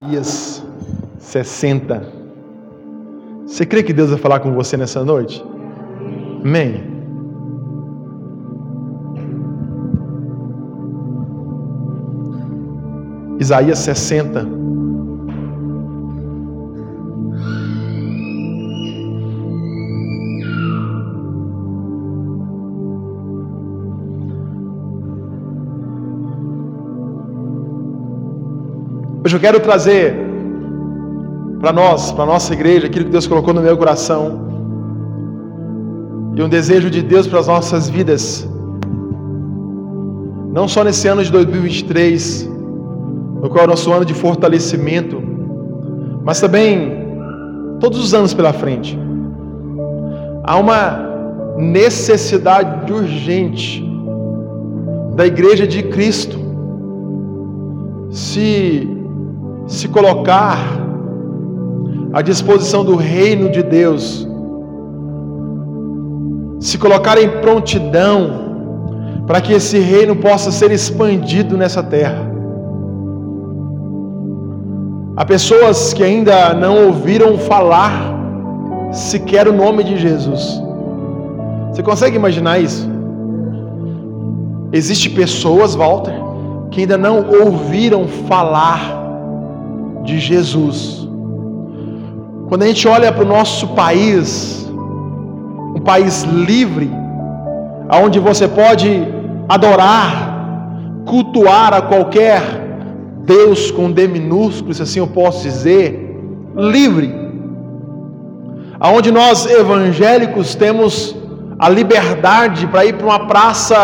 [0.00, 0.64] Isaías
[1.18, 2.12] 60.
[3.44, 5.44] Você crê que Deus vai falar com você nessa noite?
[6.44, 6.84] Amém.
[13.40, 14.46] Isaías 60.
[29.28, 30.16] Hoje eu quero trazer
[31.60, 34.40] para nós, para nossa igreja, aquilo que Deus colocou no meu coração
[36.34, 38.48] e um desejo de Deus para as nossas vidas,
[40.50, 42.50] não só nesse ano de 2023,
[43.42, 45.22] no qual é o nosso ano de fortalecimento,
[46.24, 46.90] mas também
[47.80, 48.98] todos os anos pela frente.
[50.42, 51.06] Há uma
[51.58, 53.86] necessidade urgente
[55.16, 56.38] da igreja de Cristo
[58.10, 58.96] se
[59.68, 60.58] se colocar
[62.12, 64.26] à disposição do reino de Deus,
[66.58, 68.46] se colocar em prontidão
[69.26, 72.26] para que esse reino possa ser expandido nessa terra.
[75.14, 77.92] Há pessoas que ainda não ouviram falar
[78.90, 80.62] sequer o nome de Jesus.
[81.70, 82.88] Você consegue imaginar isso?
[84.72, 86.14] Existem pessoas, Walter,
[86.70, 89.07] que ainda não ouviram falar
[90.04, 91.06] de Jesus.
[92.48, 94.66] Quando a gente olha para o nosso país,
[95.74, 96.90] um país livre,
[98.02, 99.06] onde você pode
[99.48, 102.42] adorar, cultuar a qualquer
[103.24, 106.18] Deus com D minúsculo, se assim eu posso dizer,
[106.56, 107.14] livre,
[108.80, 111.14] aonde nós evangélicos temos
[111.58, 113.76] a liberdade para ir para uma praça,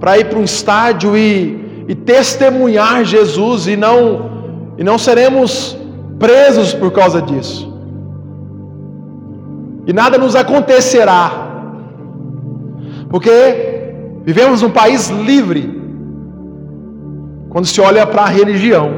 [0.00, 4.33] para ir para um estádio e, e testemunhar Jesus e não
[4.76, 5.76] e não seremos
[6.18, 7.72] presos por causa disso.
[9.86, 11.30] E nada nos acontecerá.
[13.08, 13.92] Porque
[14.24, 15.82] vivemos num país livre.
[17.50, 18.90] Quando se olha para a religião.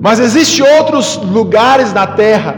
[0.00, 2.54] Mas existem outros lugares na terra.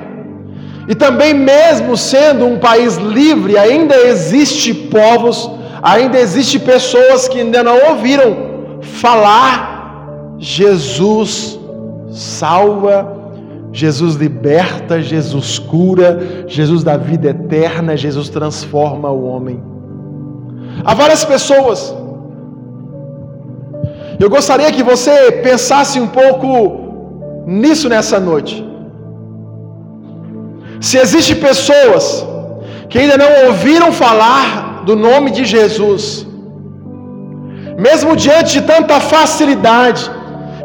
[0.86, 5.50] E também mesmo sendo um país livre, ainda existe povos,
[5.82, 8.50] ainda existe pessoas que ainda não ouviram
[8.82, 9.69] falar
[10.40, 11.60] Jesus
[12.10, 12.96] salva,
[13.72, 19.62] Jesus liberta, Jesus cura, Jesus dá vida eterna, Jesus transforma o homem.
[20.82, 21.94] Há várias pessoas.
[24.18, 26.48] Eu gostaria que você pensasse um pouco
[27.46, 28.66] nisso nessa noite.
[30.80, 32.26] Se existem pessoas
[32.88, 36.26] que ainda não ouviram falar do nome de Jesus,
[37.78, 40.10] mesmo diante de tanta facilidade,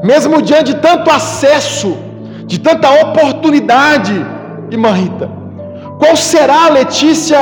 [0.03, 1.97] mesmo diante de tanto acesso,
[2.45, 4.13] de tanta oportunidade,
[4.69, 5.29] irmã Rita,
[6.00, 7.39] qual será, Letícia,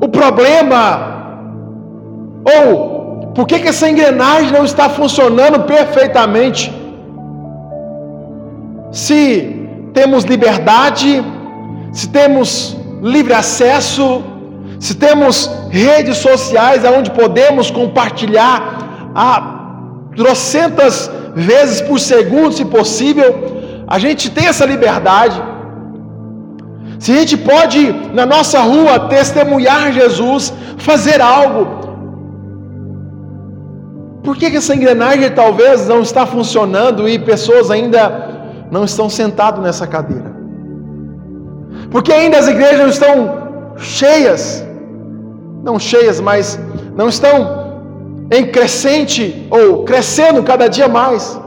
[0.00, 1.14] o problema?
[2.56, 6.72] Ou por que, que essa engrenagem não está funcionando perfeitamente?
[8.90, 11.22] Se temos liberdade,
[11.92, 14.22] se temos livre acesso,
[14.80, 19.55] se temos redes sociais onde podemos compartilhar a
[20.16, 23.28] trocentas vezes por segundo, se possível,
[23.86, 25.40] a gente tem essa liberdade.
[26.98, 27.80] Se a gente pode,
[28.14, 31.86] na nossa rua, testemunhar Jesus, fazer algo,
[34.24, 38.02] por que, essa engrenagem talvez não está funcionando e pessoas ainda
[38.72, 40.34] não estão sentadas nessa cadeira?
[41.92, 43.14] Porque ainda as igrejas não estão
[43.76, 44.66] cheias,
[45.62, 46.58] não cheias, mas
[46.96, 47.55] não estão
[48.30, 51.40] em crescente ou crescendo cada dia mais.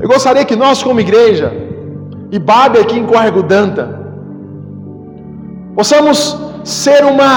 [0.00, 1.52] Eu gostaria que nós, como igreja,
[2.30, 3.84] e Babe aqui em Córrego Danta,
[5.74, 6.18] possamos
[6.64, 7.32] ser uma,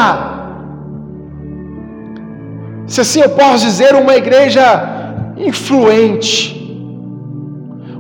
[2.88, 4.66] se assim eu posso dizer, uma igreja
[5.38, 6.56] influente,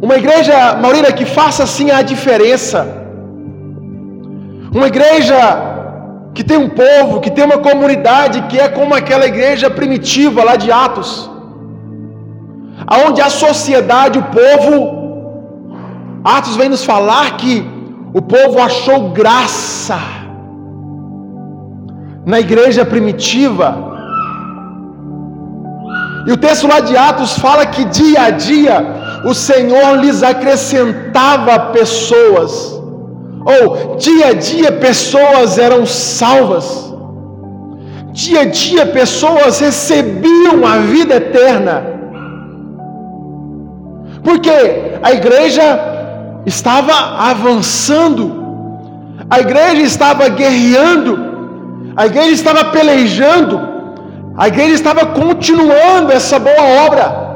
[0.02, 2.88] uma igreja, Maurina, que faça assim a diferença,
[4.74, 5.77] uma igreja
[6.38, 10.56] que tem um povo, que tem uma comunidade que é como aquela igreja primitiva lá
[10.64, 11.12] de Atos,
[12.96, 14.74] aonde a sociedade, o povo,
[16.24, 17.56] Atos vem nos falar que
[18.20, 19.98] o povo achou graça
[22.24, 23.70] na igreja primitiva.
[26.28, 28.76] E o texto lá de Atos fala que dia a dia
[29.26, 32.77] o Senhor lhes acrescentava pessoas
[33.48, 36.94] ou dia a dia pessoas eram salvas,
[38.12, 41.76] dia a dia pessoas recebiam a vida eterna.
[44.24, 44.52] Porque
[45.02, 45.66] a igreja
[46.46, 46.94] estava
[47.32, 48.24] avançando,
[49.30, 51.14] a igreja estava guerreando,
[51.96, 53.62] a igreja estava pelejando,
[54.36, 57.28] a igreja estava continuando essa boa obra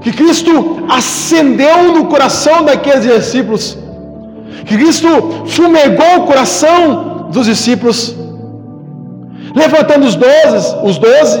[0.00, 3.76] que Cristo acendeu no coração daqueles discípulos,
[4.66, 5.08] Cristo
[5.46, 8.16] fumegou o coração dos discípulos,
[9.54, 11.40] levantando os doze, os doze,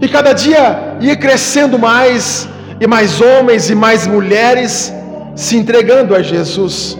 [0.00, 2.48] e cada dia ia crescendo mais,
[2.80, 4.92] e mais homens e mais mulheres
[5.34, 6.98] se entregando a Jesus.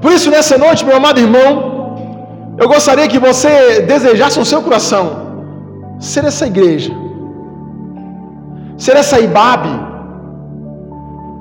[0.00, 1.48] Por isso, nessa noite, meu amado irmão,
[2.58, 5.04] eu gostaria que você desejasse no seu coração
[5.98, 6.92] ser essa igreja,
[8.76, 9.87] ser essa Ibabe,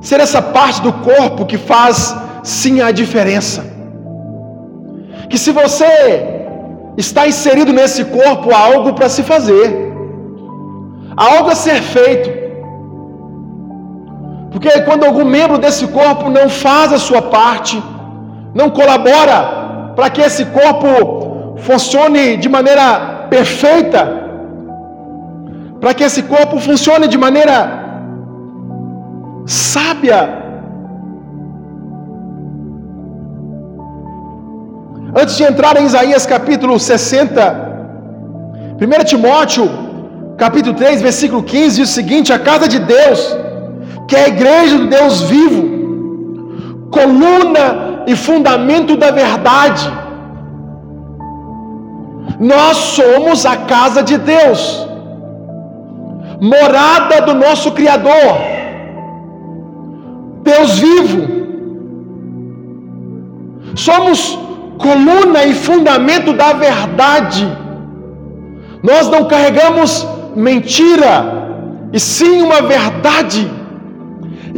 [0.08, 1.96] ser essa parte do corpo que faz
[2.58, 3.62] sim a diferença.
[5.30, 5.92] Que se você
[7.04, 9.68] está inserido nesse corpo, há algo para se fazer,
[11.20, 12.30] há algo a ser feito.
[14.52, 17.76] Porque quando algum membro desse corpo não faz a sua parte,
[18.60, 19.38] não colabora
[19.98, 20.90] para que esse corpo
[21.68, 22.86] funcione de maneira
[23.36, 24.02] perfeita,
[25.82, 27.87] para que esse corpo funcione de maneira
[29.48, 30.44] sábia.
[35.16, 37.68] Antes de entrar em Isaías capítulo 60,
[38.80, 39.68] 1 Timóteo
[40.38, 43.20] capítulo 3, versículo 15 diz o seguinte: A casa de Deus,
[44.08, 45.64] que é a igreja do Deus vivo,
[46.92, 49.92] coluna e fundamento da verdade.
[52.40, 54.88] Nós somos a casa de Deus,
[56.40, 58.57] morada do nosso Criador,
[60.52, 61.20] Deus vivo.
[63.88, 64.20] Somos
[64.86, 67.46] coluna e fundamento da verdade.
[68.90, 71.14] Nós não carregamos mentira,
[71.92, 73.42] e sim uma verdade.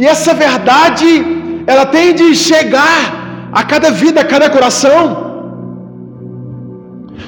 [0.02, 1.08] E essa verdade,
[1.72, 3.00] ela tem de chegar
[3.52, 5.02] a cada vida, a cada coração.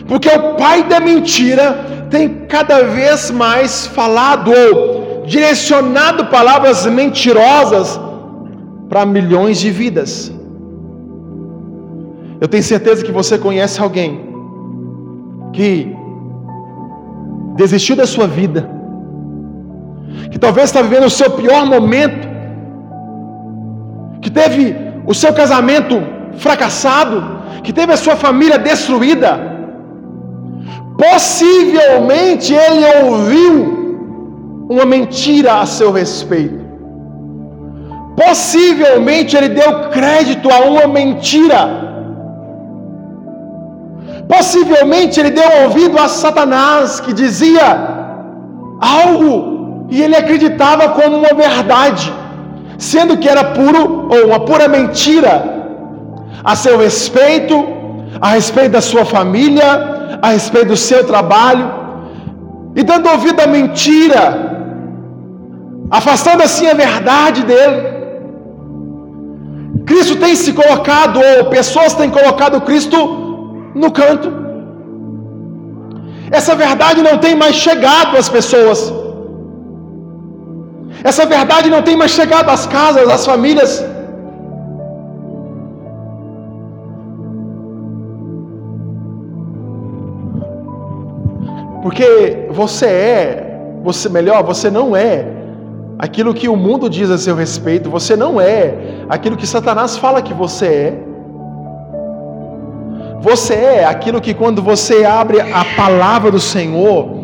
[0.08, 1.66] Porque o pai da mentira
[2.10, 2.26] tem
[2.56, 8.00] cada vez mais falado ou direcionado palavras mentirosas
[8.92, 10.12] para milhões de vidas.
[12.42, 14.10] Eu tenho certeza que você conhece alguém
[15.54, 15.96] que
[17.56, 18.70] desistiu da sua vida,
[20.30, 22.28] que talvez está vivendo o seu pior momento,
[24.22, 24.76] que teve
[25.08, 25.96] o seu casamento
[26.46, 27.18] fracassado,
[27.64, 29.32] que teve a sua família destruída.
[30.98, 33.54] Possivelmente ele ouviu
[34.70, 36.61] uma mentira a seu respeito.
[38.24, 41.62] Possivelmente ele deu crédito a uma mentira.
[44.28, 47.68] Possivelmente ele deu ouvido a Satanás que dizia
[48.80, 52.14] algo e ele acreditava como uma verdade,
[52.78, 55.34] sendo que era puro ou uma pura mentira
[56.44, 57.56] a seu respeito,
[58.20, 59.68] a respeito da sua família,
[60.22, 61.68] a respeito do seu trabalho,
[62.76, 64.24] e dando ouvido à mentira,
[65.90, 67.91] afastando assim a verdade dele.
[69.92, 72.98] Cristo tem se colocado, ou pessoas têm colocado Cristo
[73.82, 74.30] no canto.
[76.40, 78.80] Essa verdade não tem mais chegado às pessoas.
[81.10, 83.74] Essa verdade não tem mais chegado às casas, às famílias.
[91.84, 92.08] Porque
[92.62, 93.24] você é,
[93.84, 95.41] você melhor, você não é
[96.02, 98.74] aquilo que o mundo diz a seu respeito, você não é
[99.08, 101.04] aquilo que Satanás fala que você é.
[103.22, 107.22] Você é aquilo que quando você abre a palavra do Senhor,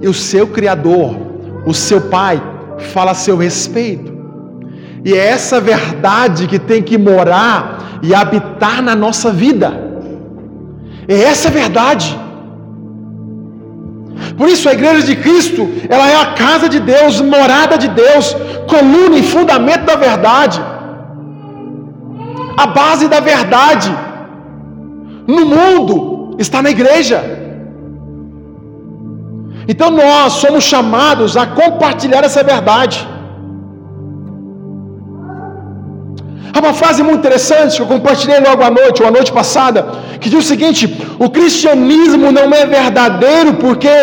[0.00, 1.14] e o seu Criador,
[1.66, 2.40] o seu Pai,
[2.94, 4.16] fala a seu respeito.
[5.04, 9.68] E é essa verdade que tem que morar e habitar na nossa vida.
[11.06, 12.18] É essa verdade.
[14.36, 18.36] Por isso a igreja de Cristo, ela é a casa de Deus, morada de Deus,
[18.68, 20.60] coluna e fundamento da verdade.
[22.56, 23.90] A base da verdade
[25.26, 27.22] no mundo está na igreja.
[29.68, 33.06] Então nós somos chamados a compartilhar essa verdade.
[36.58, 39.80] Há uma frase muito interessante que eu compartilhei logo à noite, ou à noite passada,
[40.20, 40.82] que diz o seguinte:
[41.16, 43.96] o cristianismo não é verdadeiro porque,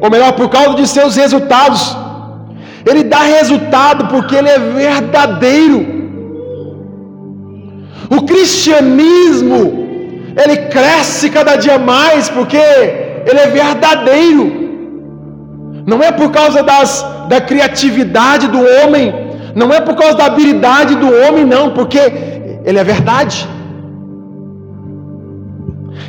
[0.00, 1.96] ou melhor, por causa de seus resultados.
[2.84, 5.78] Ele dá resultado porque ele é verdadeiro.
[8.16, 9.60] O cristianismo
[10.42, 12.64] ele cresce cada dia mais porque
[13.28, 14.46] ele é verdadeiro.
[15.86, 19.21] Não é por causa das, da criatividade do homem,
[19.54, 22.02] não é por causa da habilidade do homem, não, porque
[22.64, 23.48] ele é verdade.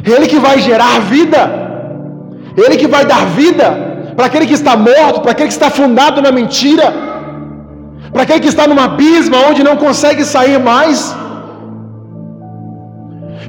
[0.06, 1.42] Ele que vai gerar vida,
[2.58, 3.68] ele que vai dar vida
[4.16, 6.94] para aquele que está morto, para aquele que está fundado na mentira,
[8.12, 11.16] para aquele que está num abismo onde não consegue sair mais.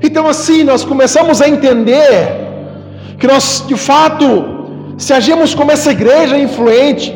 [0.02, 2.16] Então, assim, nós começamos a entender
[3.18, 4.26] que nós, de fato,
[4.96, 7.06] se agimos como essa igreja influente,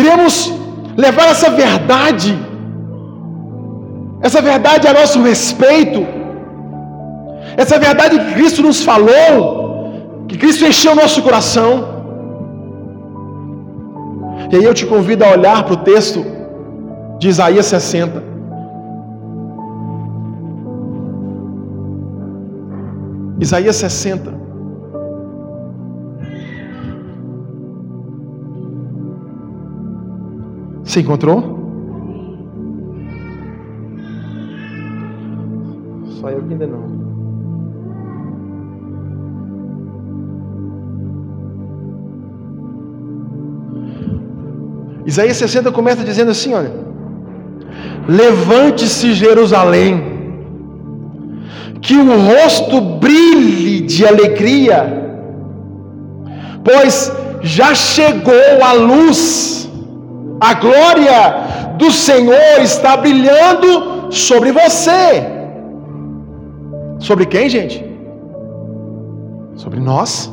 [0.00, 0.34] iremos
[1.04, 2.32] levar essa verdade,
[4.28, 6.00] essa verdade a nosso respeito,
[7.62, 11.70] essa verdade que Cristo nos falou, que Cristo encheu o nosso coração.
[14.50, 16.20] E aí eu te convido a olhar para o texto
[17.20, 18.22] de Isaías 60.
[23.40, 24.39] Isaías 60.
[30.90, 31.40] Você encontrou?
[36.18, 36.82] Só eu que ainda não.
[45.06, 46.72] Isaías 60 começa dizendo assim: olha,
[48.08, 50.02] levante-se Jerusalém
[51.80, 54.80] que o rosto brilhe de alegria,
[56.64, 59.69] pois já chegou a luz,
[60.40, 65.26] a glória do Senhor está brilhando sobre você.
[66.98, 67.84] Sobre quem, gente?
[69.56, 70.32] Sobre nós.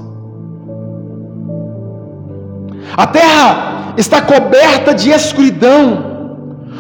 [2.96, 6.06] A terra está coberta de escuridão.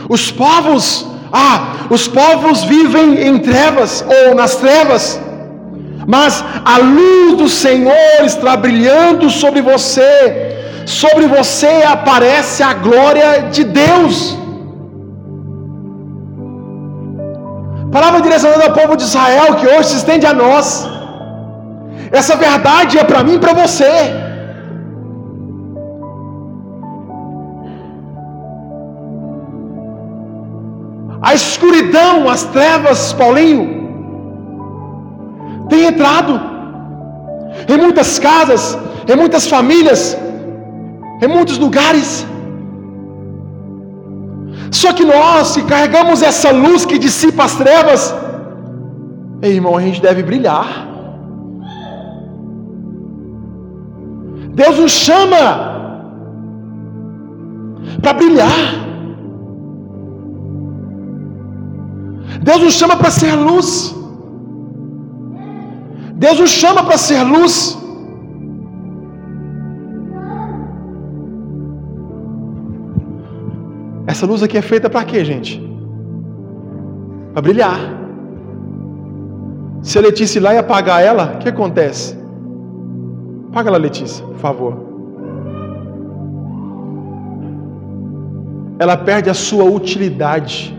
[0.09, 5.19] Os povos ah, os povos vivem em trevas ou nas trevas,
[6.07, 10.46] mas a luz do Senhor está brilhando sobre você,
[10.87, 14.37] sobre você aparece a glória de Deus.
[17.95, 20.67] Palavra direcionada ao povo de Israel que hoje se estende a nós.
[22.19, 23.93] Essa verdade é para mim e para você.
[31.29, 33.65] A escuridão, as trevas, Paulinho,
[35.67, 36.33] tem entrado
[37.67, 38.77] em muitas casas,
[39.11, 40.01] em muitas famílias,
[41.21, 42.25] em muitos lugares.
[44.71, 48.13] Só que nós que carregamos essa luz que dissipa as trevas,
[49.41, 50.87] ei, irmão, a gente deve brilhar.
[54.61, 55.43] Deus nos chama
[58.01, 58.59] para brilhar.
[62.41, 63.95] Deus nos chama para ser luz.
[66.13, 67.77] Deus nos chama para ser luz.
[74.17, 75.61] Essa luz aqui é feita para quê, gente?
[77.33, 77.79] Para brilhar.
[79.83, 82.17] Se a Letícia ir lá e apagar ela, o que acontece?
[83.49, 84.73] Apaga ela, Letícia, por favor.
[88.79, 90.75] Ela perde a sua utilidade.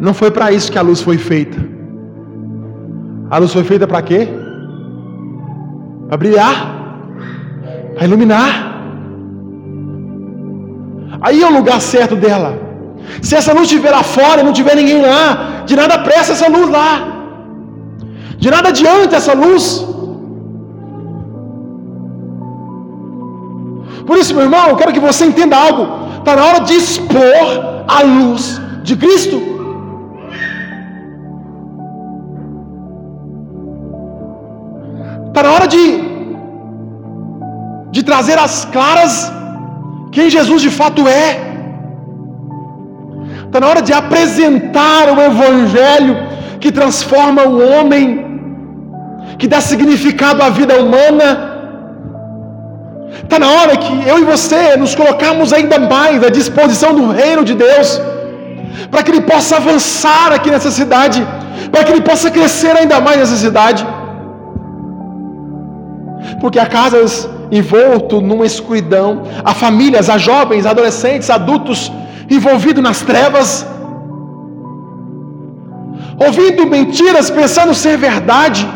[0.00, 1.58] Não foi para isso que a luz foi feita.
[3.28, 4.26] A luz foi feita para quê?
[6.08, 6.56] Para brilhar,
[7.94, 8.65] para iluminar.
[11.26, 12.50] Aí é o lugar certo dela.
[13.26, 15.22] Se essa luz estiver lá fora e não tiver ninguém lá,
[15.68, 16.90] de nada presta essa luz lá.
[18.42, 19.64] De nada adianta essa luz.
[24.08, 25.84] Por isso, meu irmão, eu quero que você entenda algo.
[26.18, 27.46] Está na hora de expor
[27.96, 28.44] a luz
[28.88, 29.38] de Cristo.
[35.28, 35.84] Está na hora de,
[37.96, 39.14] de trazer as claras
[40.14, 41.26] quem Jesus de fato é.
[43.46, 46.14] Está na hora de apresentar o Evangelho
[46.62, 48.04] que transforma o homem,
[49.38, 51.28] que dá significado à vida humana.
[53.24, 57.44] Está na hora que eu e você nos colocarmos ainda mais à disposição do reino
[57.50, 57.88] de Deus,
[58.90, 61.20] para que ele possa avançar aqui nessa cidade,
[61.72, 63.86] para que ele possa crescer ainda mais nessa cidade
[66.40, 71.92] porque há casas envolto numa escuridão, há famílias, há jovens, adolescentes, adultos
[72.30, 73.66] envolvidos nas trevas,
[76.24, 78.66] ouvindo mentiras, pensando ser verdade,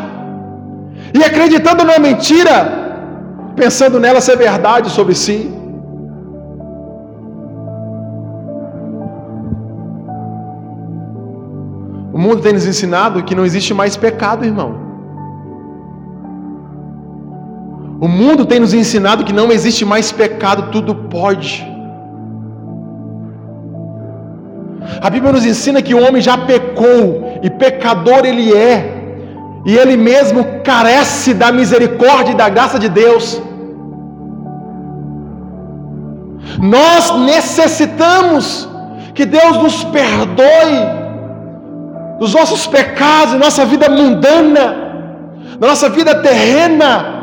[1.13, 2.57] e acreditando na mentira,
[3.57, 5.61] pensando nela ser verdade sobre si.
[12.21, 14.90] mundo tem nos ensinado que não existe mais pecado, irmão.
[18.01, 21.71] O mundo tem nos ensinado que não existe mais pecado, tudo pode.
[25.03, 28.75] A Bíblia nos ensina que o homem já pecou e pecador ele é,
[29.67, 33.41] e ele mesmo carece da misericórdia e da graça de Deus.
[36.59, 38.69] Nós necessitamos
[39.15, 40.79] que Deus nos perdoe
[42.19, 44.67] dos nossos pecados, nossa vida mundana,
[45.59, 47.20] da nossa vida terrena.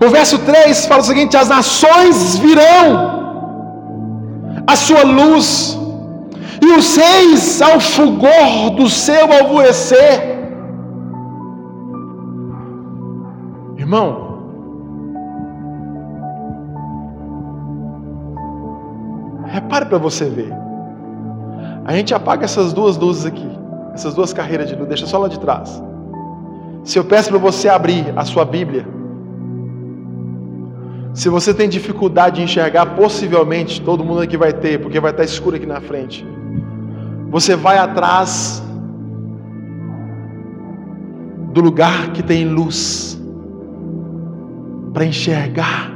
[0.00, 3.18] O verso 3 fala o seguinte: As nações virão
[4.66, 5.78] a sua luz,
[6.62, 10.36] e os reis ao fulgor do seu alvorecer.
[13.76, 14.38] Irmão,
[19.46, 20.52] repare para você ver.
[21.86, 23.50] A gente apaga essas duas luzes aqui,
[23.94, 25.82] essas duas carreiras de luz, deixa só lá de trás.
[26.84, 28.97] Se eu peço para você abrir a sua Bíblia,
[31.14, 35.24] se você tem dificuldade de enxergar, possivelmente todo mundo aqui vai ter, porque vai estar
[35.24, 36.24] escuro aqui na frente.
[37.30, 38.62] Você vai atrás
[41.52, 43.20] do lugar que tem luz
[44.92, 45.92] para enxergar.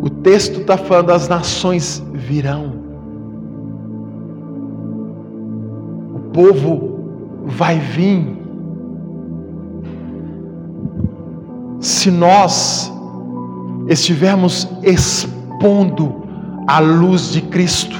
[0.00, 2.72] O texto está falando: as nações virão,
[6.14, 8.37] o povo vai vir.
[11.80, 12.92] Se nós
[13.88, 16.22] estivermos expondo
[16.66, 17.96] a luz de Cristo,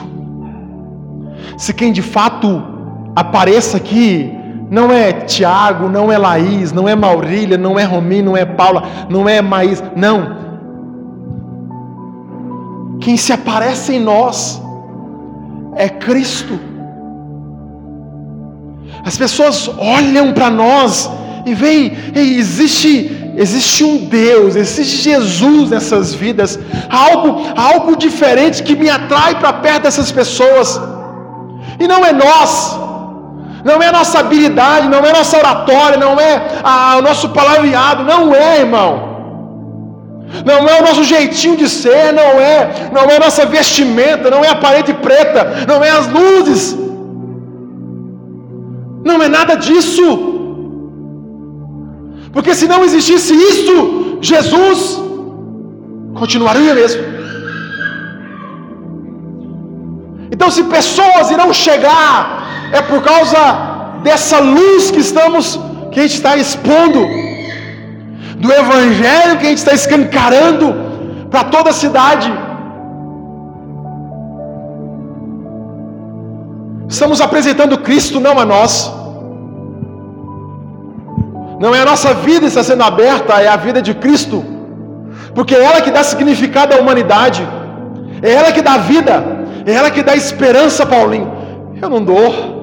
[1.57, 2.63] se quem de fato
[3.15, 4.33] apareça aqui
[4.71, 8.83] não é Tiago, não é Laís, não é Maurília, não é Rominho, não é Paula,
[9.09, 10.37] não é Maís, não.
[13.01, 14.61] Quem se aparece em nós
[15.75, 16.59] é Cristo.
[19.05, 21.11] As pessoas olham para nós
[21.47, 26.59] e veem, existe existe um Deus, existe Jesus nessas vidas,
[26.91, 30.81] algo algo diferente que me atrai para perto dessas pessoas.
[31.79, 32.51] E não é nós,
[33.65, 38.03] não é a nossa habilidade, não é nossa oratória, não é a, o nosso palavreado,
[38.05, 38.93] não é, irmão.
[40.45, 44.45] Não é o nosso jeitinho de ser, não é, não é a nossa vestimenta, não
[44.45, 46.77] é a parede preta, não é as luzes.
[49.05, 50.48] Não é nada disso.
[52.33, 55.01] Porque se não existisse isso, Jesus
[56.15, 57.03] continuaria mesmo.
[60.31, 63.39] Então, se pessoas irão chegar é por causa
[64.03, 65.59] dessa luz que estamos,
[65.91, 67.01] que a gente está expondo,
[68.39, 70.67] do Evangelho que a gente está escancarando
[71.31, 72.33] para toda a cidade.
[76.89, 78.98] Estamos apresentando Cristo, não a nós.
[81.59, 84.45] Não é a nossa vida está sendo aberta, é a vida de Cristo.
[85.35, 87.47] Porque é ela que dá significado à humanidade.
[88.23, 89.25] É ela que dá vida.
[89.67, 91.33] É ela que dá esperança, Paulinho.
[91.81, 92.59] Eu não dou.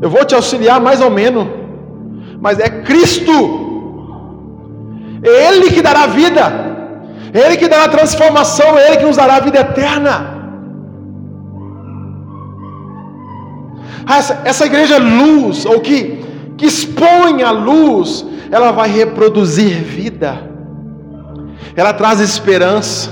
[0.00, 1.46] Eu vou te auxiliar mais ou menos,
[2.40, 3.32] mas é Cristo,
[5.22, 6.42] é Ele que dará vida,
[7.34, 10.37] é Ele que dará transformação, é Ele que nos dará a vida eterna.
[14.16, 16.24] Essa, essa igreja é luz, ou que,
[16.56, 20.38] que expõe a luz, ela vai reproduzir vida,
[21.76, 23.10] ela traz esperança,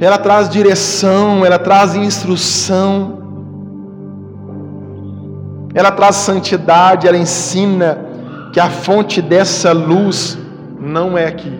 [0.00, 3.18] ela traz direção, ela traz instrução.
[5.74, 7.98] Ela traz santidade, ela ensina
[8.52, 10.38] que a fonte dessa luz
[10.80, 11.52] não é aqui.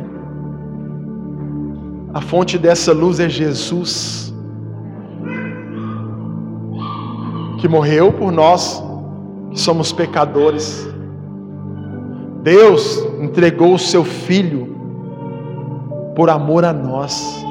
[2.14, 4.28] A fonte dessa luz é Jesus,
[7.59, 8.83] que morreu por nós,
[9.51, 10.88] que somos pecadores.
[12.42, 14.77] Deus entregou o seu Filho
[16.14, 17.44] por amor a nós.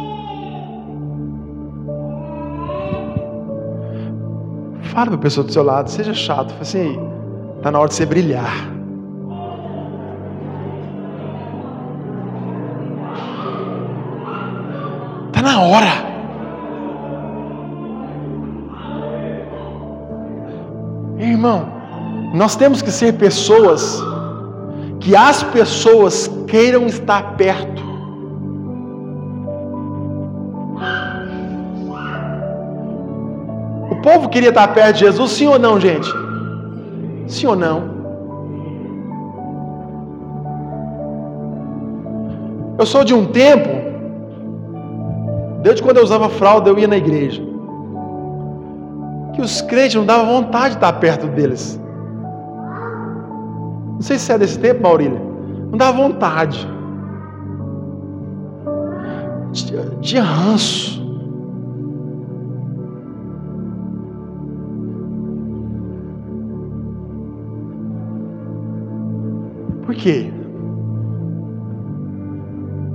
[4.82, 6.50] Fala para a pessoa do seu lado, seja chato.
[6.50, 7.00] Fala assim,
[7.58, 8.52] está na hora de você brilhar.
[15.28, 16.17] Está na hora.
[21.18, 21.68] Irmão,
[22.34, 24.04] nós temos que ser pessoas
[25.00, 27.88] que as pessoas queiram estar perto.
[34.08, 36.10] povo queria estar perto de Jesus, sim ou não, gente?
[37.28, 37.98] Sim ou não?
[42.80, 43.70] Eu sou de um tempo,
[45.62, 47.44] desde quando eu usava fralda, eu ia na igreja.
[49.38, 51.80] Que os crentes não davam vontade de estar perto deles.
[53.94, 55.22] Não sei se é desse tempo, Maurília.
[55.70, 56.68] Não dava vontade.
[60.02, 61.06] De ranço.
[69.86, 70.34] Por quê?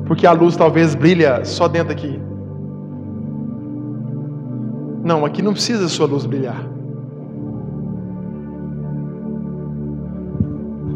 [0.07, 2.21] Porque a luz talvez brilha só dentro aqui.
[5.03, 6.65] Não, aqui não precisa a sua luz brilhar.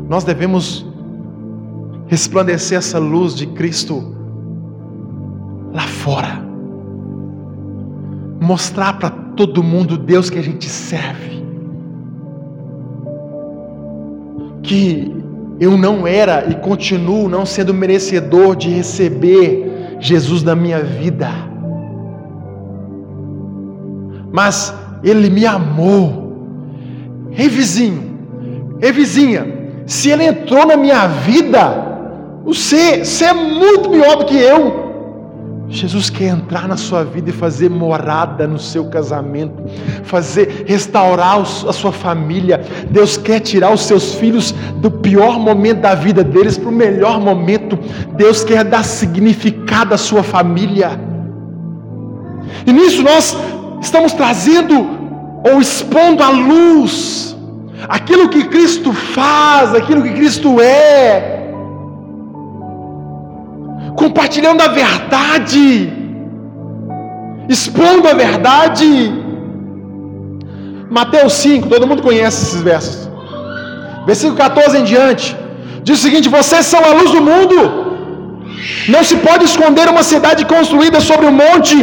[0.08, 0.86] Nós devemos
[2.06, 4.14] resplandecer essa luz de Cristo
[5.72, 6.44] lá fora.
[8.40, 11.44] Mostrar para todo mundo Deus que a gente serve.
[14.62, 15.12] Que
[15.58, 21.28] eu não era e continuo não sendo merecedor de receber Jesus na minha vida.
[24.36, 26.26] Mas Ele me amou.
[27.32, 28.18] Ei, vizinho,
[28.82, 29.46] ei, vizinha,
[29.86, 31.62] se Ele entrou na minha vida,
[32.44, 34.84] você, você é muito pior do que eu.
[35.70, 39.54] Jesus quer entrar na sua vida e fazer morada no seu casamento,
[40.04, 42.60] fazer restaurar a sua família.
[42.90, 47.18] Deus quer tirar os seus filhos do pior momento da vida deles para o melhor
[47.18, 47.78] momento.
[48.16, 51.00] Deus quer dar significado à sua família.
[52.66, 53.36] E nisso nós
[53.86, 54.74] estamos trazendo
[55.48, 56.94] ou expondo à luz
[57.96, 61.36] aquilo que Cristo faz, aquilo que Cristo é
[63.96, 65.92] compartilhando a verdade,
[67.48, 68.88] expondo a verdade.
[70.98, 73.10] Mateus 5, todo mundo conhece esses versos.
[74.06, 75.36] Versículo 14 em diante,
[75.82, 77.85] diz o seguinte: Vocês são a luz do mundo.
[78.88, 81.76] Não se pode esconder uma cidade construída sobre um monte,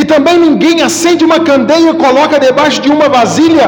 [0.00, 3.66] e também ninguém acende uma candeia e coloca debaixo de uma vasilha.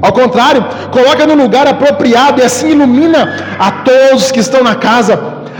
[0.00, 5.14] Ao contrário, coloca no lugar apropriado e assim ilumina a todos que estão na casa.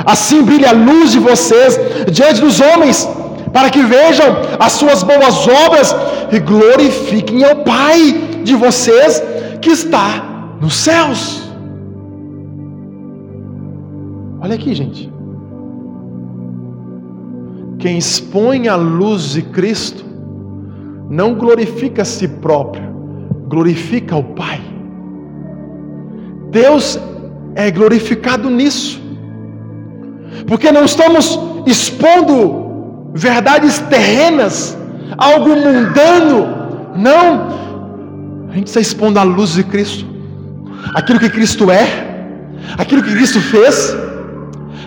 [0.04, 3.08] Assim brilha a luz de vocês diante dos homens,
[3.52, 5.94] para que vejam as suas boas obras
[6.30, 8.00] e glorifiquem ao Pai
[8.44, 9.22] de vocês
[9.60, 10.08] que está
[10.60, 11.42] nos céus.
[14.40, 15.15] Olha aqui, gente.
[17.86, 20.04] Quem expõe a luz de Cristo
[21.08, 22.82] não glorifica a si próprio,
[23.46, 24.60] glorifica o Pai.
[26.50, 26.98] Deus
[27.54, 29.00] é glorificado nisso
[30.48, 34.76] porque não estamos expondo verdades terrenas,
[35.16, 36.48] algo mundano,
[36.96, 40.04] não, a gente está expondo a luz de Cristo,
[40.92, 41.86] aquilo que Cristo é,
[42.76, 43.96] aquilo que Cristo fez,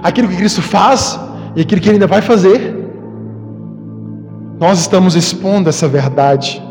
[0.03, 1.17] aquilo que Cristo faz
[1.55, 2.78] e aquilo que Ele ainda vai fazer.
[4.59, 6.61] Nós estamos expondo essa verdade.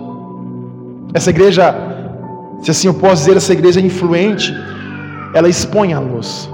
[1.15, 1.75] Essa igreja,
[2.63, 4.53] se assim eu posso dizer, essa igreja é influente,
[5.35, 6.51] ela expõe a luz.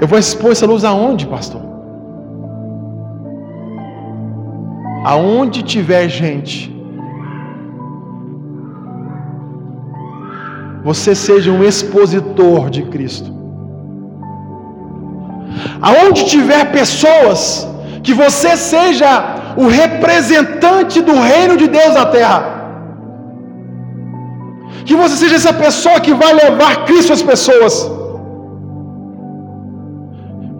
[0.00, 1.62] Eu vou expor essa luz aonde, pastor?
[5.04, 6.58] Aonde tiver gente,
[10.84, 13.32] você seja um expositor de Cristo.
[15.80, 17.66] Aonde tiver pessoas,
[18.04, 19.10] que você seja
[19.56, 22.40] o representante do reino de Deus na terra.
[24.84, 27.74] Que você seja essa pessoa que vai levar Cristo às pessoas.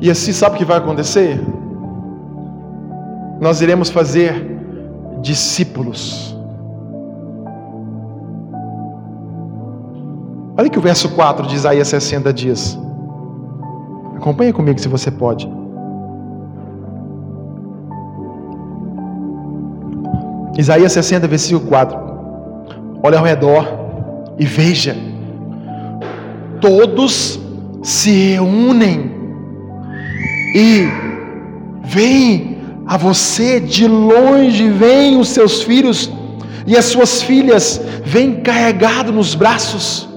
[0.00, 1.32] E assim, sabe o que vai acontecer?
[3.40, 4.32] Nós iremos fazer
[5.20, 6.02] discípulos.
[10.56, 12.78] Olha que o verso 4 de Isaías 60 diz.
[14.16, 15.63] Acompanhe comigo se você pode.
[20.56, 21.98] Isaías 60, versículo 4.
[23.02, 23.66] Olha ao redor
[24.38, 24.96] e veja.
[26.60, 27.38] Todos
[27.82, 29.12] se reúnem
[30.54, 30.88] e
[31.82, 36.10] vem a você de longe, vem os seus filhos
[36.66, 40.08] e as suas filhas, vem carregado nos braços.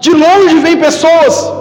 [0.00, 1.52] De longe vem pessoas,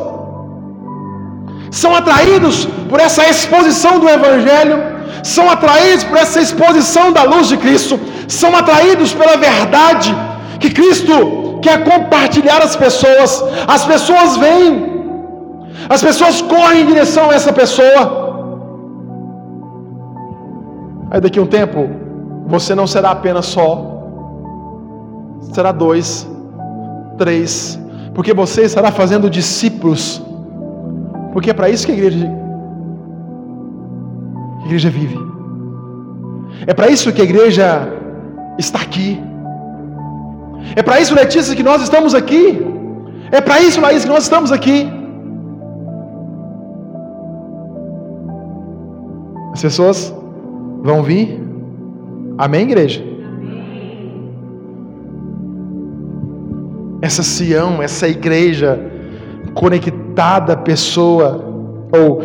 [1.72, 7.58] são atraídos por essa exposição do Evangelho, são atraídos por essa exposição da luz de
[7.58, 10.16] Cristo, são atraídos pela verdade
[10.60, 13.44] que Cristo quer compartilhar às pessoas.
[13.68, 14.96] As pessoas vêm
[15.88, 18.02] as pessoas correm em direção a essa pessoa.
[21.12, 21.90] Aí daqui a um tempo,
[22.48, 23.70] você não será apenas só,
[25.54, 26.28] será dois,
[27.18, 27.80] três,
[28.14, 30.22] porque você estará fazendo discípulos,
[31.34, 32.32] porque é para isso que a igreja,
[34.66, 35.18] igreja vive,
[36.68, 37.68] é para isso que a igreja
[38.58, 39.20] está aqui,
[40.76, 42.60] é para isso, Letícia, que nós estamos aqui,
[43.32, 44.88] é para isso, Laís, que nós estamos aqui.
[49.54, 50.14] As pessoas
[50.84, 51.42] vão vir,
[52.38, 53.16] amém, igreja?
[57.06, 58.80] essa Sião, essa igreja
[59.54, 61.44] conectada pessoa,
[61.94, 62.22] ou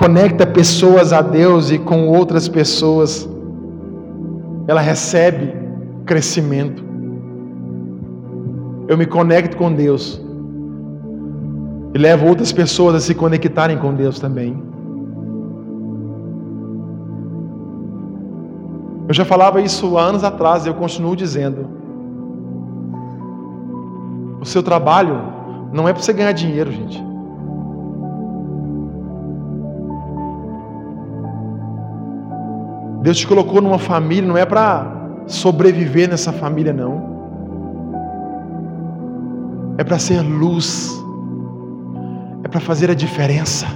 [0.00, 3.28] conecta pessoas a Deus e com outras pessoas,
[4.66, 5.52] ela recebe
[6.06, 6.82] crescimento.
[8.88, 10.18] Eu me conecto com Deus
[11.92, 14.62] e levo outras pessoas a se conectarem com Deus também.
[19.06, 21.66] Eu já falava isso há anos atrás e eu continuo dizendo.
[24.40, 25.20] O seu trabalho
[25.74, 27.09] não é para você ganhar dinheiro, gente.
[33.02, 34.86] Deus te colocou numa família, não é para
[35.26, 37.10] sobreviver nessa família, não.
[39.78, 40.90] É para ser luz,
[42.44, 43.66] é para fazer a diferença,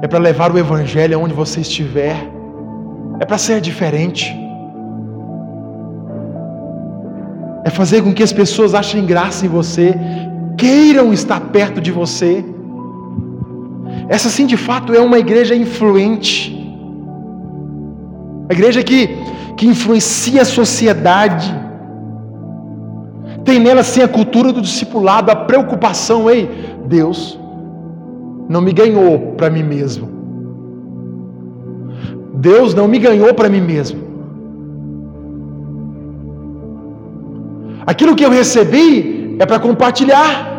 [0.00, 2.16] é para levar o Evangelho aonde você estiver,
[3.20, 4.46] é para ser diferente.
[7.66, 9.92] é fazer com que as pessoas achem graça em você,
[10.56, 12.44] queiram estar perto de você.
[14.08, 16.55] Essa sim de fato é uma igreja influente.
[18.48, 19.16] A igreja que,
[19.56, 21.54] que influencia a sociedade.
[23.44, 26.48] Tem nela sim a cultura do discipulado, a preocupação, ei,
[26.86, 27.38] Deus
[28.48, 30.08] não me ganhou para mim mesmo.
[32.34, 34.00] Deus não me ganhou para mim mesmo.
[37.86, 40.54] Aquilo que eu recebi é para compartilhar.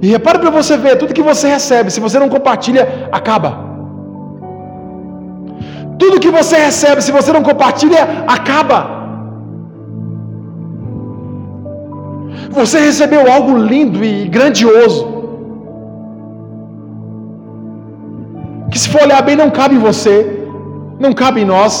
[0.00, 3.73] E repare para você ver, tudo que você recebe, se você não compartilha, acaba.
[5.98, 8.78] Tudo que você recebe, se você não compartilha, acaba.
[12.50, 15.02] Você recebeu algo lindo e grandioso.
[18.70, 20.14] Que se for olhar bem, não cabe em você,
[20.98, 21.74] não cabe em nós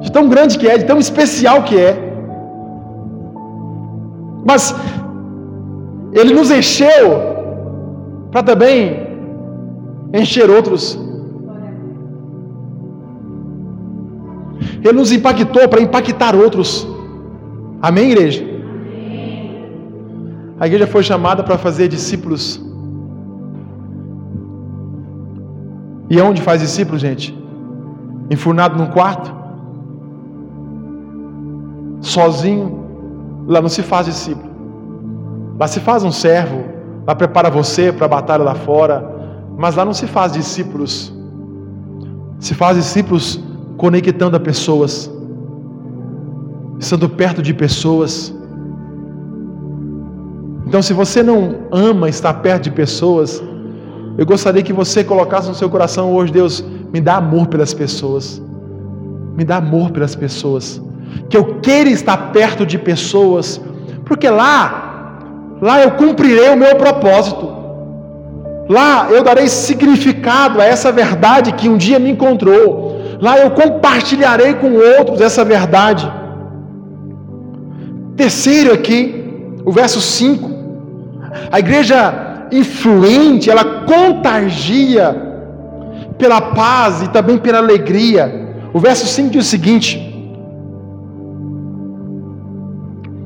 [0.00, 1.92] de tão grande que é, de tão especial que é.
[4.48, 4.74] Mas
[6.12, 7.04] Ele nos encheu
[8.30, 8.76] para também
[10.14, 11.07] encher outros.
[14.84, 16.86] Ele nos impactou para impactar outros.
[17.80, 18.44] Amém, igreja?
[20.60, 22.60] A igreja foi chamada para fazer discípulos.
[26.10, 27.36] E aonde faz discípulos, gente?
[28.30, 29.38] Enfurnado num quarto?
[32.00, 34.48] sozinho, lá não se faz discípulo.
[35.58, 36.64] Lá se faz um servo,
[37.06, 39.04] lá prepara você para a batalha lá fora,
[39.56, 41.12] mas lá não se faz discípulos.
[42.38, 43.40] Se faz discípulos
[43.78, 45.10] conectando a pessoas,
[46.78, 48.34] estando perto de pessoas.
[50.66, 51.38] Então, se você não
[51.72, 53.42] ama estar perto de pessoas,
[54.18, 56.62] eu gostaria que você colocasse no seu coração hoje, Deus,
[56.92, 58.42] me dá amor pelas pessoas.
[59.34, 60.82] Me dá amor pelas pessoas
[61.28, 63.60] que eu queira estar perto de pessoas,
[64.04, 65.18] porque lá,
[65.60, 67.56] lá eu cumprirei o meu propósito.
[68.68, 72.87] Lá eu darei significado a essa verdade que um dia me encontrou.
[73.20, 76.10] Lá eu compartilharei com outros essa verdade.
[78.16, 79.24] Terceiro aqui,
[79.64, 80.50] o verso 5.
[81.50, 85.14] A igreja influente, ela contagia
[86.16, 88.54] pela paz e também pela alegria.
[88.72, 89.98] O verso 5 diz o seguinte: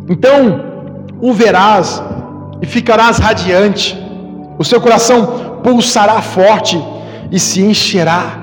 [0.09, 0.65] Então
[1.21, 2.03] o verás
[2.61, 3.99] e ficarás radiante,
[4.59, 6.83] o seu coração pulsará forte
[7.31, 8.42] e se encherá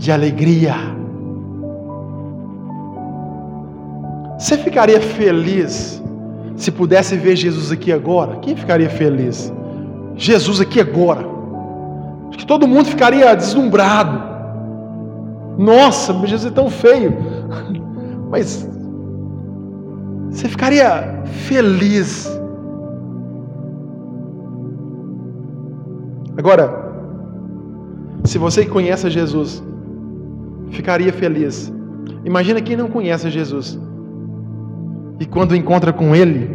[0.00, 0.74] de alegria.
[4.38, 6.02] Você ficaria feliz
[6.56, 8.36] se pudesse ver Jesus aqui agora?
[8.36, 9.52] Quem ficaria feliz?
[10.16, 11.20] Jesus aqui agora.
[12.30, 14.22] Acho que todo mundo ficaria deslumbrado.
[15.58, 17.14] Nossa, Jesus é tão feio.
[18.30, 18.66] Mas
[20.30, 22.26] você ficaria feliz.
[26.38, 26.90] Agora,
[28.24, 29.62] se você conhece Jesus,
[30.70, 31.72] ficaria feliz.
[32.24, 33.78] Imagina quem não conhece Jesus.
[35.18, 36.50] E quando encontra com Ele,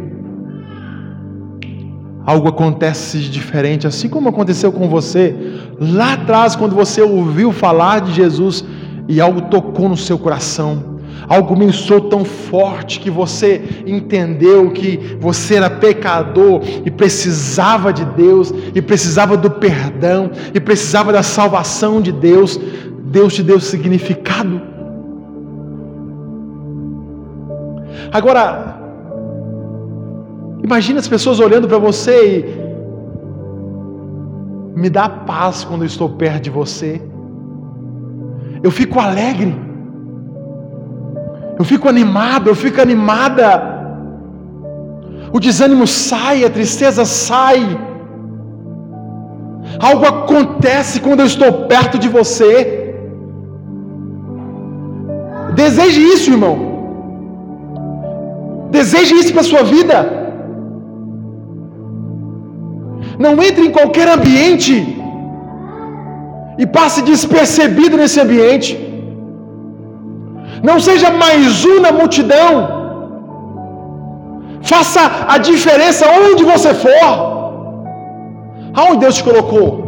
[2.24, 5.34] algo acontece de diferente, assim como aconteceu com você
[5.78, 8.64] lá atrás, quando você ouviu falar de Jesus
[9.08, 10.96] e algo tocou no seu coração
[11.28, 18.52] Algo mensurou tão forte que você entendeu que você era pecador e precisava de Deus,
[18.74, 22.60] e precisava do perdão, e precisava da salvação de Deus.
[23.06, 24.60] Deus te deu significado.
[28.12, 28.78] Agora,
[30.62, 32.16] imagine as pessoas olhando para você
[34.74, 37.00] e me dá paz quando eu estou perto de você.
[38.62, 39.66] Eu fico alegre
[41.58, 43.46] eu fico animado, eu fico animada.
[45.32, 47.60] O desânimo sai, a tristeza sai.
[49.78, 52.85] Algo acontece quando eu estou perto de você.
[55.62, 56.54] Deseje isso, irmão.
[58.76, 59.96] Deseje isso para a sua vida.
[63.24, 64.74] Não entre em qualquer ambiente
[66.62, 68.72] e passe despercebido nesse ambiente.
[70.68, 72.52] Não seja mais um na multidão.
[74.72, 75.02] Faça
[75.34, 77.08] a diferença onde você for.
[78.74, 79.85] Aonde Deus te colocou?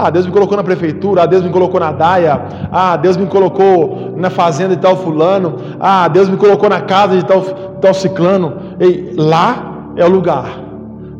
[0.00, 3.26] Ah, Deus me colocou na prefeitura, ah, Deus me colocou na daia, ah, Deus me
[3.26, 7.42] colocou na fazenda de tal fulano, ah, Deus me colocou na casa de tal,
[7.82, 8.54] tal ciclano.
[8.78, 10.46] Ei, lá é o lugar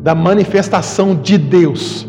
[0.01, 2.07] da manifestação de Deus.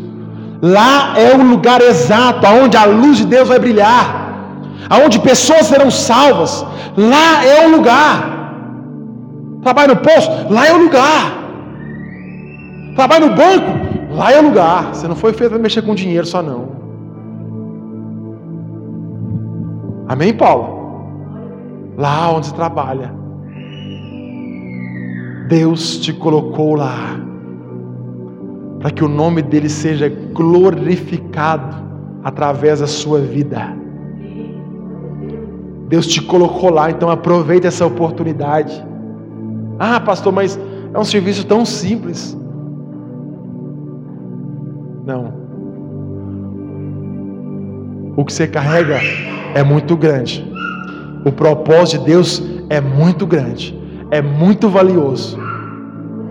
[0.61, 4.21] Lá é o lugar exato aonde a luz de Deus vai brilhar
[4.89, 6.65] aonde pessoas serão salvas.
[6.97, 8.13] Lá é o lugar.
[9.63, 11.21] Trabalha no posto, lá é o lugar.
[12.95, 13.71] Trabalha no banco,
[14.13, 14.93] lá é lugar.
[14.93, 16.69] Você não foi feito para mexer com dinheiro só não.
[20.07, 20.81] Amém, Paulo?
[21.97, 23.13] Lá onde você trabalha.
[25.47, 27.19] Deus te colocou lá
[28.79, 31.75] para que o nome dele seja glorificado
[32.23, 33.75] através da sua vida.
[35.87, 38.83] Deus te colocou lá, então aproveite essa oportunidade.
[39.77, 40.59] Ah, pastor, mas
[40.93, 42.37] é um serviço tão simples.
[45.05, 45.33] Não.
[48.15, 48.99] O que você carrega
[49.55, 50.45] é muito grande.
[51.25, 53.77] O propósito de Deus é muito grande,
[54.09, 55.37] é muito valioso.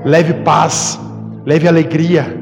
[0.05, 0.99] Leve paz,
[1.45, 2.39] leve alegria,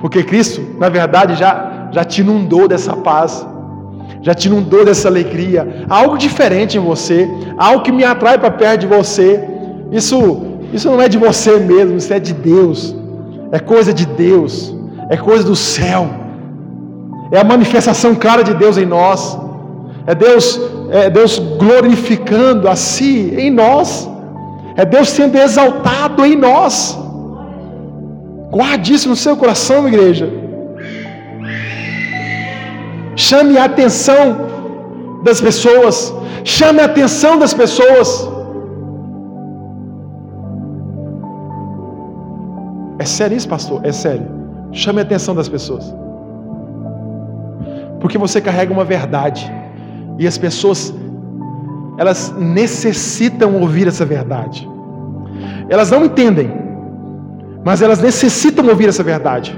[0.00, 3.46] porque Cristo, na verdade, já, já te inundou dessa paz
[4.22, 8.82] já te inundou dessa alegria, algo diferente em você, algo que me atrai para perto
[8.82, 9.42] de você.
[9.90, 12.96] Isso, isso não é de você mesmo, isso é de Deus.
[13.50, 14.74] É coisa de Deus,
[15.14, 16.02] é coisa do céu.
[17.34, 19.20] É a manifestação clara de Deus em nós.
[20.06, 20.46] É Deus,
[21.00, 23.12] é Deus glorificando a si
[23.44, 24.08] em nós.
[24.74, 26.74] É Deus sendo exaltado em nós.
[28.56, 30.28] Guarde isso no seu coração, igreja.
[33.14, 34.26] Chame a atenção
[35.22, 35.96] das pessoas.
[36.42, 38.08] Chame a atenção das pessoas.
[42.98, 43.80] É sério isso, pastor?
[43.84, 44.41] É sério.
[44.72, 45.94] Chame a atenção das pessoas.
[48.00, 49.50] Porque você carrega uma verdade.
[50.18, 50.92] E as pessoas,
[51.98, 54.68] elas necessitam ouvir essa verdade.
[55.68, 56.50] Elas não entendem,
[57.64, 59.56] mas elas necessitam ouvir essa verdade.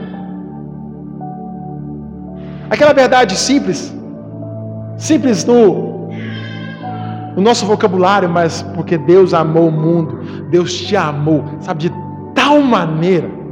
[2.68, 3.94] Aquela verdade simples,
[4.96, 6.08] simples no,
[7.36, 10.18] no nosso vocabulário, mas porque Deus amou o mundo,
[10.50, 11.92] Deus te amou, sabe, de
[12.34, 13.43] tal maneira.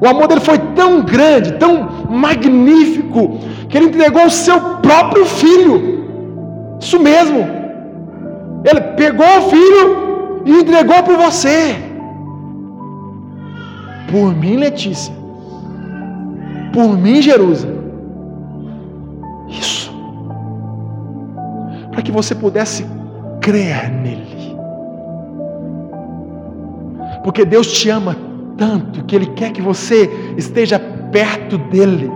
[0.00, 6.04] O amor dele foi tão grande, tão magnífico, que ele entregou o seu próprio filho.
[6.80, 7.38] Isso mesmo.
[8.64, 11.76] Ele pegou o filho e entregou por você.
[14.10, 15.14] Por mim, Letícia.
[16.72, 17.68] Por mim, Jerusa.
[19.48, 19.92] Isso.
[21.92, 22.84] Para que você pudesse
[23.40, 24.56] crer nele.
[27.22, 28.31] Porque Deus te ama
[28.62, 30.78] tanto que Ele quer que você esteja
[31.10, 32.08] perto dEle.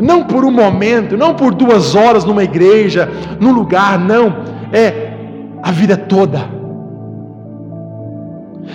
[0.00, 3.06] Não por um momento, não por duas horas numa igreja,
[3.38, 4.34] num lugar, não.
[4.72, 5.12] É
[5.62, 6.40] a vida toda.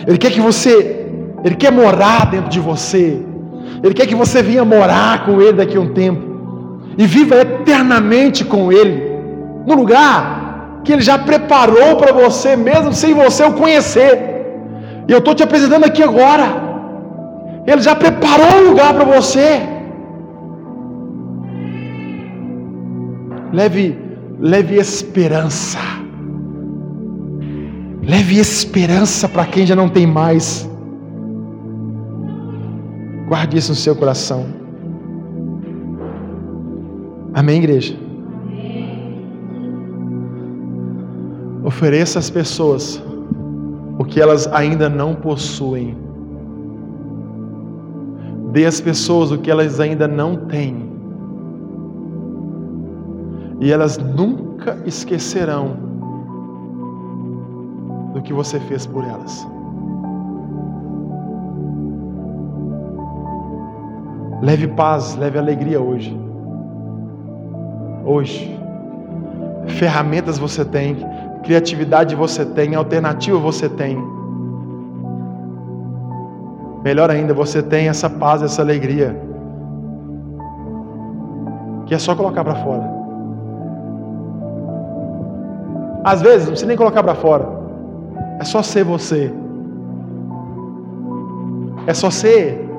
[0.05, 1.07] Ele quer que você,
[1.43, 3.19] Ele quer morar dentro de você.
[3.81, 6.21] Ele quer que você venha morar com Ele daqui a um tempo
[6.95, 9.17] e viva eternamente com Ele,
[9.65, 14.11] no lugar que Ele já preparou para você, mesmo sem você o conhecer.
[15.07, 16.62] E eu estou te apresentando aqui agora.
[17.65, 19.61] Ele já preparou um lugar para você.
[23.53, 23.97] Leve,
[24.39, 25.79] leve esperança.
[28.01, 30.69] Leve esperança para quem já não tem mais.
[33.27, 34.45] Guarde isso no seu coração.
[37.33, 37.95] Amém, igreja?
[41.63, 43.01] Ofereça às pessoas
[43.97, 46.02] o que elas ainda não possuem.
[48.53, 50.93] Dê às pessoas o que elas ainda não têm.
[53.59, 55.75] E elas nunca esquecerão
[58.13, 59.47] do que você fez por elas.
[64.43, 66.15] Leve paz, leve alegria hoje.
[68.05, 68.55] Hoje.
[69.79, 70.97] Ferramentas você tem,
[71.41, 74.12] criatividade você tem, alternativa você tem.
[76.83, 79.17] Melhor ainda, você tem essa paz, essa alegria.
[81.85, 82.91] Que é só colocar para fora.
[86.03, 87.47] Às vezes, não precisa nem colocar para fora.
[88.39, 89.31] É só ser você.
[91.87, 92.69] É só ser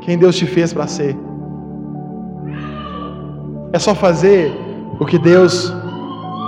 [0.00, 1.16] quem Deus te fez para ser.
[3.72, 4.52] É só fazer
[4.98, 5.72] o que Deus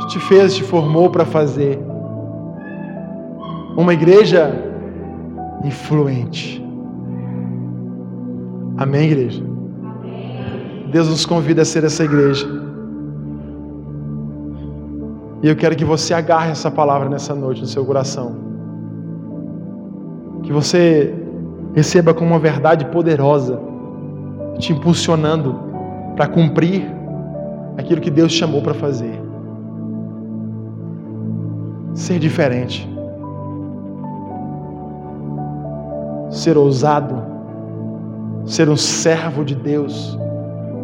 [0.09, 1.79] te fez, te formou para fazer.
[3.77, 4.53] Uma igreja
[5.65, 6.70] influente.
[8.81, 9.45] Amém, igreja?
[10.91, 12.49] Deus nos convida a ser essa igreja.
[15.43, 18.35] E eu quero que você agarre essa palavra nessa noite no seu coração.
[20.43, 21.15] Que você
[21.75, 23.61] receba como uma verdade poderosa,
[24.59, 25.61] te impulsionando
[26.17, 26.91] para cumprir
[27.77, 29.21] aquilo que Deus chamou para fazer.
[31.93, 32.89] Ser diferente.
[36.31, 37.30] Ser ousado
[38.45, 40.19] ser um servo de Deus,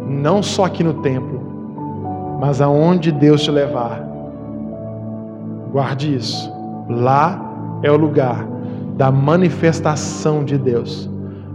[0.07, 4.05] não só aqui no templo, mas aonde Deus te levar.
[5.71, 6.51] Guarde isso.
[6.89, 7.41] Lá
[7.83, 8.47] é o lugar
[8.95, 11.09] da manifestação de Deus.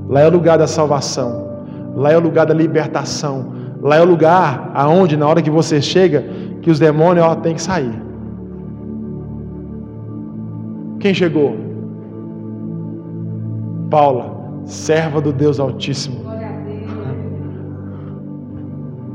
[0.09, 1.49] Lá é o lugar da salvação.
[1.95, 3.53] Lá é o lugar da libertação.
[3.81, 6.25] Lá é o lugar aonde na hora que você chega,
[6.61, 8.03] que os demônios ó, têm que sair.
[11.01, 11.57] Quem chegou?
[13.91, 16.21] Paula serva do Deus Altíssimo,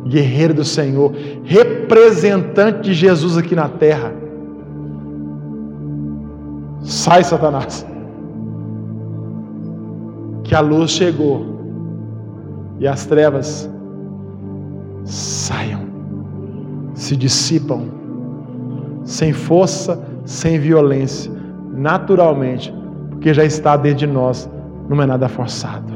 [0.05, 4.13] guerreiro do Senhor, representante de Jesus aqui na terra.
[6.81, 7.85] Sai, Satanás.
[10.43, 11.57] Que a luz chegou
[12.79, 13.69] e as trevas
[15.03, 15.81] saiam,
[16.93, 17.85] se dissipam,
[19.03, 21.31] sem força, sem violência,
[21.73, 22.73] naturalmente,
[23.09, 24.49] porque já está dentro de nós
[24.89, 25.93] não é nada forçado.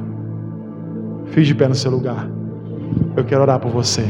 [1.28, 2.30] Fique de pé no seu lugar.
[3.16, 4.06] Eu quero orar por você.